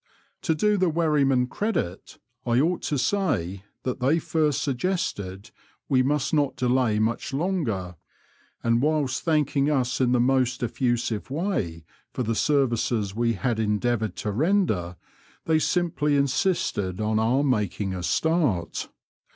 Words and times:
To 0.41 0.55
do 0.55 0.77
the 0.77 0.89
wherrymen 0.89 1.47
credit, 1.47 2.17
I 2.43 2.59
ought 2.59 2.81
to 2.85 2.97
say 2.97 3.65
that 3.83 3.99
they 3.99 4.17
first 4.17 4.63
suggested 4.63 5.51
we 5.87 6.01
must 6.01 6.33
not 6.33 6.55
delay 6.55 6.97
much 6.97 7.35
longer, 7.35 7.97
and 8.63 8.81
whilst 8.81 9.21
thanking 9.21 9.69
us 9.69 10.01
in 10.01 10.11
the 10.11 10.19
most 10.19 10.63
effusive 10.63 11.29
way 11.29 11.85
for 12.13 12.23
the 12.23 12.33
services 12.33 13.13
we 13.15 13.33
had 13.33 13.59
endeavoured 13.59 14.15
to 14.15 14.31
render, 14.31 14.95
they 15.45 15.59
simply 15.59 16.15
insisted 16.15 16.99
on 16.99 17.19
our 17.19 17.43
making 17.43 17.93
a 17.93 18.01
start. 18.01 18.89